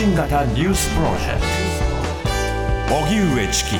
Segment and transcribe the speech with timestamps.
[0.00, 1.40] 発信型ニュースプロジェク
[2.88, 2.94] ト。
[3.04, 3.70] 荻上チキ。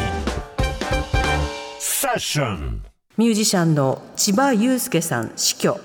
[1.78, 2.82] セッション。
[3.16, 5.80] ミュージシャンのチバユウスケさん死去。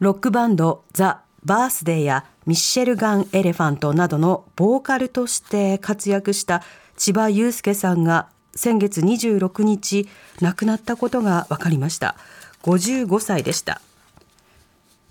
[0.00, 6.62] ロックバンドザ・バースデーやミッシェルガン・エレファントなどのボーカルとして活躍した
[6.98, 10.06] チバユウスケさんが先月26日
[10.42, 12.16] 亡くなったことが分かりました。
[12.64, 13.80] 55歳でした。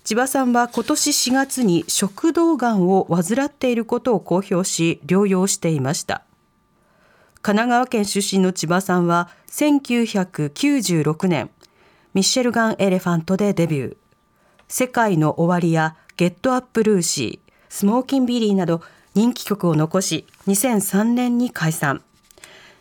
[0.06, 6.22] チバさんは今年4月に食道がんを患っていることを公表し療養していました。
[7.42, 11.50] 神奈川県出身のチバさんは1996年
[12.14, 13.96] ミッシェルガン・エレファントでデビュー。
[14.68, 18.82] 世界の終わりやゲットアップルーシースモーキンビリーなど
[19.16, 22.00] 人気曲を残し2003年に解散。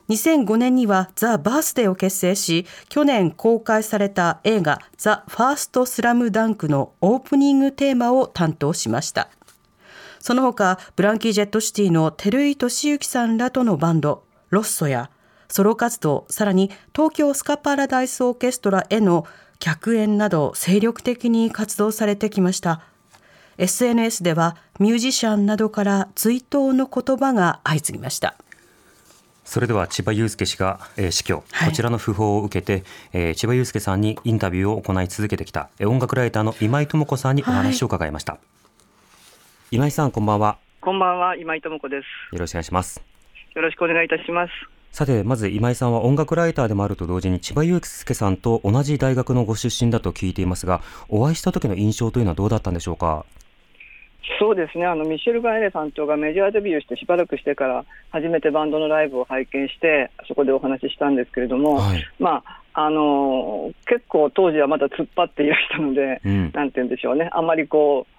[0.09, 9.29] 2005年にはザ・バースデーを結成し、去年公開された映画ザ・ファースト・スラムダンクのオープニングテーマを担当しました。
[10.19, 15.09] その他、ブランキー・ジェット・シティの照井俊之さんらとのバンド、ロッソや、
[15.47, 19.25] ソロ活動、さらに東京スカパラダイスオーケストラへの
[19.59, 22.81] 客演など精力的に活動されてきました。
[23.57, 28.35] SNS ではミュージシャンなどから追悼の言葉が相次ぎました。
[29.45, 38.39] それでは千葉雄介氏が、えー、死去、はい、こちらの訃報を受けて、えー、千葉雄介さんにインタビューを行い続けてきた、えー、音楽ライターの今井智子さんにお話を伺いました、は
[39.71, 40.57] い、今井さんこんばんは。
[40.81, 42.35] こんばんは今井智子です。
[42.35, 43.01] よろしくお願いします。
[43.55, 44.51] よろしくお願いいたします。
[44.91, 53.25] さてまず今井さんは音楽ライターでもあると同時に千葉雄介さんと同じ大学のご出身だと聞いていますがお会いした時の印象というのはどうだったんでしょうか？
[54.39, 54.85] そうですね。
[54.85, 67.29] あのミシェル・ガン・エレファントがメジャーデビューしてしばらくしてから初めてバンドのライブを拝見してそこでお話ししたんですけれども、はい、まああの結構当時はまだ突っ張っていらしたので、うん、なんて言うんでしょうね。
[67.33, 68.15] あんまりこう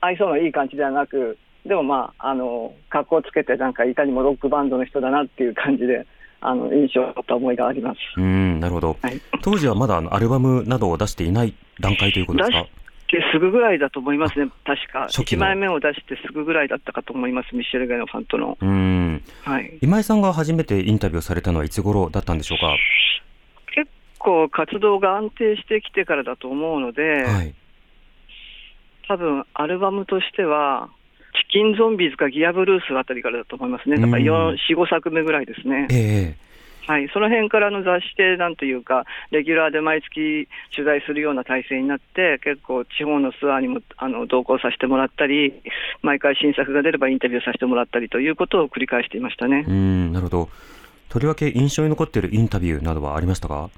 [0.00, 6.06] 愛想のいい感じではなくでもまああの格好つけてなんかいかにもロックバンドの人だなっていう感じで
[6.40, 7.98] あの印象だった思いがあります。
[8.18, 12.66] うんなるほど、はい、当時はまだあのアルバムなどを出していない段階ということですか？
[13.06, 18.58] てすぐぐらいだと思いますね、確か、1枚目を出してすぐぐらいだったかと思います、ミシェル・ゲノファントの。
[18.60, 19.22] うん。
[19.44, 22.76] はい、今井さんが初めてインタビューされたのはいつ頃だったんでしょうか？
[23.74, 27.54] 結構、活動が安定してきてからだと思うので、はい、
[29.08, 30.88] 多分アルバムとしては、
[31.50, 35.86] チキンゾンビーズかギアブルースあたりからだと思いますね、だから4、4、5作目ぐらいですね。
[35.90, 36.45] えー
[36.86, 45.52] はい、その辺からの雑誌で、なんというか、レギュラーで毎月取材するような体制になって、結構、地方のツアーにもあの同行させてもらったり、
[46.02, 49.64] 毎回新作が出ればインタビューさせてもらったりということを繰り返していましたね。
[49.66, 50.48] うんなるほど、
[51.08, 53.70] とりわけ印象に残っているインタビューなどはありましたか？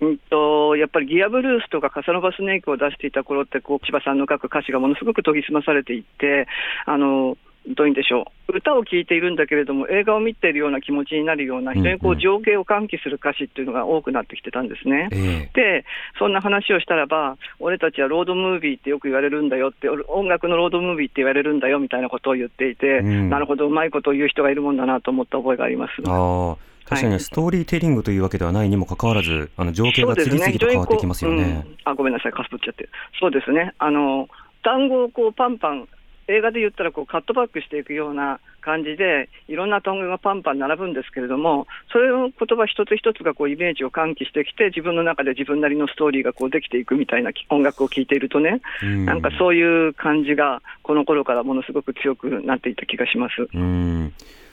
[0.00, 6.48] うんと、やっぱりギアブルースとかカサノバスネークを出していた頃ってこう千葉さんの書く歌詞がものすごく研ぎ澄まされていって
[6.86, 15.08] あのどういうんでしょう、歌を聴いているんだけれども、映画を見ているような気持ちになるような、非常にこう情景を喚起する歌詞っていうのが多くなってきてたんですね。
[15.54, 15.84] で、
[16.18, 25.92] そんな話をしたらば、俺たちはロードムービーってよく言われるんだよって、音楽のロードムービーって言われるんだよみたいなことを言っていて、うん、なるほど、うまいことを言う人がいるもんだなと思った覚えがあります。
[26.06, 31.44] あ確かに、ストーリーテリングというわけではないにもかかわらず、あの情景が次々と変わってきますよね。
[31.44, 32.88] ねうん、あごめんなさい、かすぶっちゃって。
[33.18, 33.72] そうですね。
[33.78, 34.28] あの
[34.62, 35.88] 単語をこうパンパン
[36.28, 49.04] 映画で言ったらこうカットバックしていくような感じで、いろんな単語がパンパン並ぶんですけれども、それの言葉一つ一つがこうイメージを喚起してきて、自分の中で自分なりのストーリーがこうできていくみたいな音楽を聴いているとね、ん。
[49.04, 53.48] なんかそういう感じが、この頃からものすごく強くなっていた気がします。
[53.52, 54.12] うん。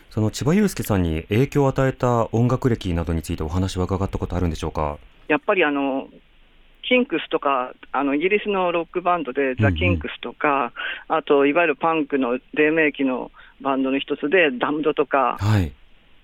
[0.09, 4.97] その千葉雄介さんに影響を与えた音楽歴などについてお話は伺ったことあるんでしょうか？
[5.29, 6.09] やっぱりあの
[6.91, 13.31] キンクスとか、あのイギリスのロックバンドで、ザ・キンクスとか、うんうん、あといわゆるパンクの黎明期の
[13.61, 15.71] バンドの一つで、ダムドとか、はい、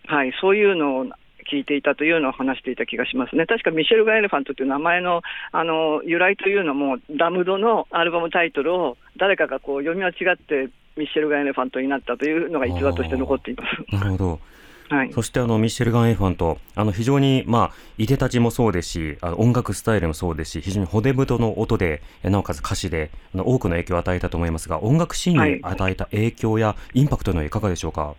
[0.07, 1.05] はい、そういうのを
[1.49, 3.45] 聞いていたというのを話していた気がしますね。
[3.45, 5.21] 確かミシェル・ガ・エレファントという名前の
[5.53, 10.67] あの由来というのも、ダムドのアルバムタイトルを誰かがこう読み間違って、
[10.97, 13.95] ミシェル・ガ・エレファントになったというのが逸話として残っています。
[13.95, 14.39] なるほど
[14.89, 28.15] はい、そしてあのミッシェルガン・エファント、あの非常に、まあ、いでたちもそうですし、あの音楽スタイルもそうですし、非常に骨太の音で、なおかつ歌詞であの多くの影響を与えたと思いますが、音楽シーンに与えた影響やインパクトのいかがでしょうか？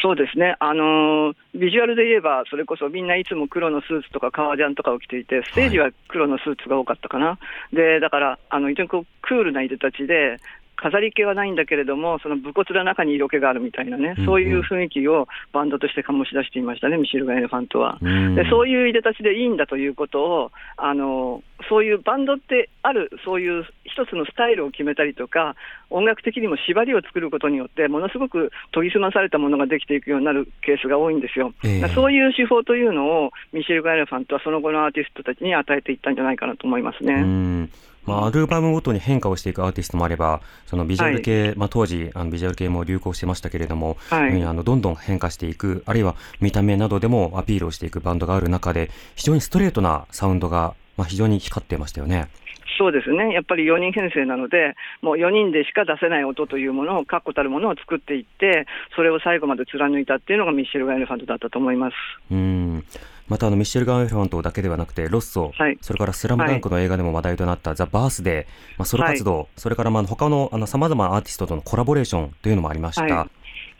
[0.00, 7.38] そうですね、あのー、ビジュアルで言えば、それこそみんないつも黒のスーツとか革ジャンとかを着ていて、ステージは黒のスーツが多かったかな、は
[7.72, 10.36] い、でだからあの非常にこうクールないでたちで、
[10.80, 17.98] 飾り気はないんだけれども、その武骨な中に色気があるみたいなね、うんうん、そういう雰囲気をバンドとして醸し出していましたね、ミシェルガ・エレファントは。
[18.00, 25.56] うん、でそういういでたちでいいんだということを、あのそういうバンドってある、そういう一つのスタイルを決めたりとか、
[25.90, 31.52] 音楽的にも縛りを作ることによって、ものすごく研ぎ澄まされたものができていくようになるケースが多いんですよ。
[31.64, 37.68] えー、そういう手法というのを、ミシェル・ガイレファントはその後のアーティストたちに与えていったんじゃないかなと思いますね。
[38.08, 52.28] まあ、アルバムごとに変化をしていくアーティストもあれば、そのビジュアル系、はい、まあ、当時、あのビジュアル系も流行してましたけれども、はい、あのどんどん変化していく、あるいは見た目などでもアピールをしていくバンドがある中で、非常にストレートなサウンドが、まあ、非常に光ってましたよね。
[52.76, 61.94] そうですね、やっぱり4人編成なので、もう4人でしか出せない音というものを、確固たるものを作っていって、それを最後まで貫いたっていうのがミッシェル・ガイルファントだったと思います。
[62.30, 62.84] うん
[63.28, 73.02] またあのミッシェル・ガンエファントだけではなくて、ロッソ、はい、それからスラムダンクの映画でも話題となった、ザ・バースデー、まあ、ソロ活動、はい、それからまあ他のさまざまなアーティストとのコラボレーションというのもありました。
[73.02, 73.37] はい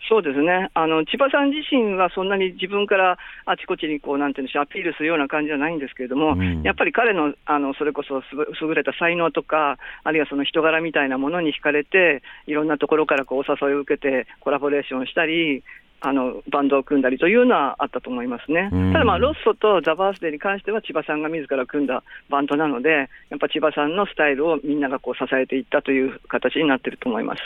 [0.09, 8.23] そうですねあの千葉さん自身はそんなに自分からあちこちにこうなんていうんでしょうアピールするような感じじゃないんですけれども、うん、やっぱり彼のあのそれこそ
[8.61, 15.63] 優れた才能とか、あるいはその人柄みたいなものに惹かれて、いろんなところからこうお誘いを受けてコラボレーションしたり、
[16.01, 18.71] あのバンドを組んだりというのはあったと思いますね。
[18.93, 27.43] ただ、まあ、ロッソとザ・バースデーに関しては千葉さんが自ら組んだバンドなので、やっぱ千葉さんのスタイルをみんながこう支えていったという形になっていると思います。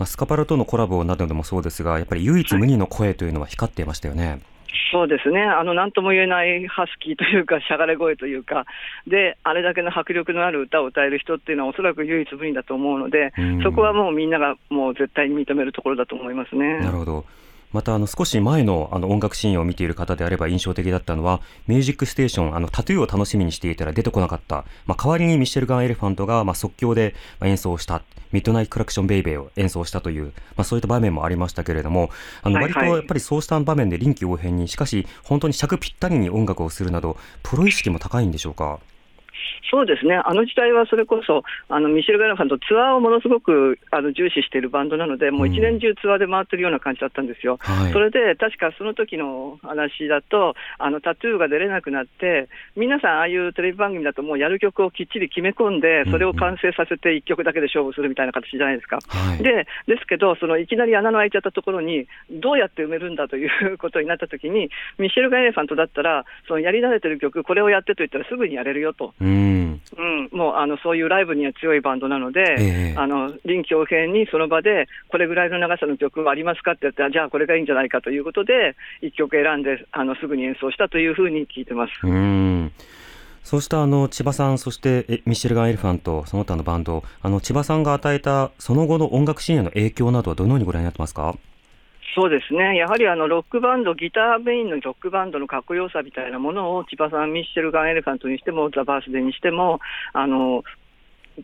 [0.00, 4.28] うんまあ、スカパラとのコラボなどでもそうですが、やっぱり唯一無二の声というのは光っていましたよね。
[4.28, 4.40] はい
[4.92, 8.66] そうですね、あのなんとも言えないハスキーというか、しゃがれ声というか、
[9.06, 13.32] で、あれだけの迫力のある歌を歌える人っていうのは、おそらく唯一無二だと思うので、
[13.62, 16.78] そこはもうみんながもう絶対に認めるところだと思いますね。
[16.78, 17.24] なるほど
[17.72, 28.02] またあの少し前のあの音楽シーンを見ている方であれば印象的だったのは、ミュージックステーション、あのタトゥーを楽しみにしていたら出てこなかった、まあ、代わりにミシェルガン・エレファントがまあ即興で演奏した、
[28.32, 30.26] ミッドナイト・クラクション・ベイベーを演奏したという、
[30.56, 32.10] まあ、そういった場面もありましたけれども、
[32.42, 38.80] あの割とやっぱりそうした場面で臨機応変に、しかし本当に尺ぴったりに音楽をするなど、プロ意識も高いんでしょうか？
[39.70, 47.58] そうですね、あの時代はそれこそ、あのミシェル・ガイナさんとツアーをものすごくあの重視しているバンドなので、もう一年中ツアーで回ってるような感じだったんですよ。
[47.86, 58.98] うん、それで、確かその時の話だと、あのタトゥーが出れなくなって、皆さん、ああいうテレビ番組だと、もうやる曲をきっちり決め込んで、それを完成させて1曲だけで勝負するみたいな形じゃないですか。
[59.08, 69.14] はい、でですけど、そのいきなり穴の開いちゃったところに、どうやって埋めるんだということになったときに、ミシェル・ガイナさんとだったら、そのやり慣れてる曲、これをやってと言ったらすぐにやれるよと。
[69.20, 81.92] うんうん、もうあのそういうライブには強いバンドなので、えー、あの臨機応変にその場で、これぐらいの長さの曲はありますかって言ったら、じゃあこれがいいんじゃないかということで、1曲選んであのすぐに演奏したというふうに聞いてます。
[82.04, 82.72] うん。
[83.42, 91.36] そうしたあの千葉さん、そしてミシェルガン・エレファント、その他のバンド、あの千葉さんが与えたその後の音楽シーンへの影響などはどのようにご覧になってますか？
[92.14, 99.80] そうですね、やはりあのロックバンド、ギターメインのロックバンドのかっこよさみたいなものを、千葉さん、ミッシェルガン・エレファントにしても、ザ・バースデーにしても、
[100.12, 100.64] あの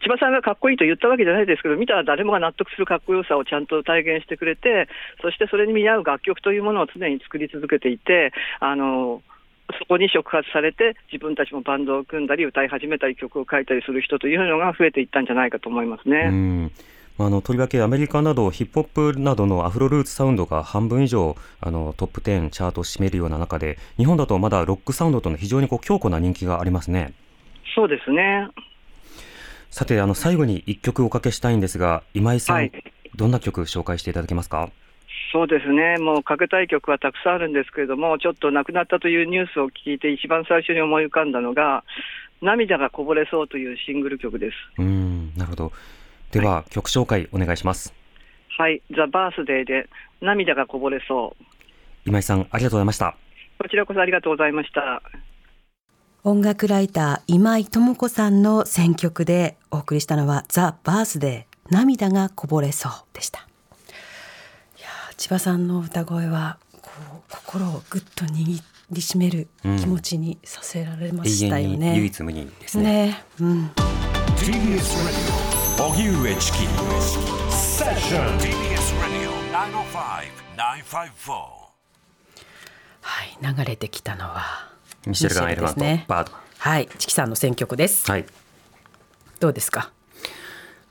[0.00, 4.88] 千葉さんがかっこいいと言ったわけじゃないですけど、見たら誰もが納得するかっこよさをちゃんと体現してくれて、
[5.22, 9.22] そしてそれに見合う楽曲というものを常に作り続けていて、あの
[9.78, 16.70] そこに触発されて、自分たちもバンドを組んだり、歌い始めたり、曲を書いたりする人というのが増えていったんじゃないかと思いますね。
[17.18, 27.14] あのとりわけアメリカなどヒップホップなどのアフロルーツサウンドが半分以上あのトップ10チャートを占めるような中で日本だとまだロックサウンドとの非常にこう強固な人気がありますね。
[27.74, 28.48] そうですね。
[29.70, 32.72] さてあの最後に1曲おかけしたいんですが今井さん、はい、
[33.14, 34.70] どんな曲紹介していただけますか？
[35.32, 41.84] そうですね、もうかけたい曲はたくさんあるんですけれども、ちょっと亡くなったというニュースを聞いて、一番最初に思い浮かんだのが、
[42.40, 44.54] 涙がこぼれそうというシングル曲です。
[44.78, 45.72] うんなるほど
[46.40, 47.94] では、はい、曲紹介お願いします。
[48.58, 49.88] はい、ザ・バースデーで
[50.20, 51.44] 涙がこぼれそう。
[52.04, 53.16] 今井さん、ありがとうございました。
[53.58, 55.02] こちらこそありがとうございました。
[56.24, 63.40] 音楽ライター今井智子さんの選曲でお送りしたのはザ・バースデー涙がこぼれそうでした。
[63.40, 63.42] い
[64.82, 66.90] や千葉さんの歌声はこ
[67.28, 71.90] う心をぐっと握りしめる気持ちにさせられましたよね。
[71.90, 72.84] うん、唯一無二ですね。
[72.84, 73.70] ねうん。
[75.78, 76.58] 荻上チキ。
[77.52, 79.32] セッション TBS ラディオ
[80.56, 81.32] 905-954
[83.02, 84.72] はい流れてきたのは。
[85.06, 88.10] ミシェルガン・エレファント、ね、バードはいチキさんの選曲です。
[88.10, 88.26] はい。
[89.40, 89.92] どうですか？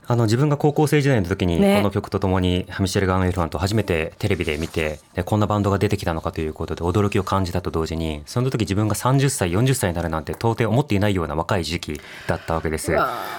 [0.08, 12.92] あの自分が高校生時代の時にこの曲とともにミシェル・ガン・エルファント初めてテレビで見てでこんなバンドが出てきたのかということで驚きを感じたと同時にその時自分が30歳40歳になるなんて到底思っていないような若い時期だったわけです。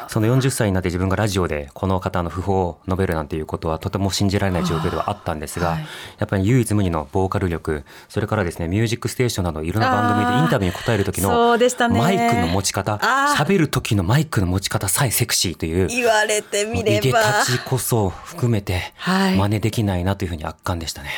[0.09, 5.79] その40歳になって自分がラジオでこの方の訃報を述べるなんていうことはとても信じられない状況ではあったんですが、はい、
[6.17, 11.57] やっぱり唯一無二のボーカル力それからですね「ミュージックステーション」などいろんな番組でインタビューに答える時の
[11.89, 12.95] マイクの持ち方
[13.37, 21.09] 喋る時のマイクの持ち方さえセクシーという言われてみればちこそ含めて真似できないなというふうに圧巻でしたね。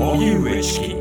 [0.00, 0.97] 荻上チキ